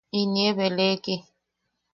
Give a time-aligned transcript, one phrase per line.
[0.19, 1.15] Inie beleeki.